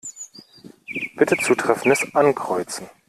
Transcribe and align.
Bitte 1.15 1.35
Zutreffendes 1.37 2.03
ankreuzen. 2.15 2.89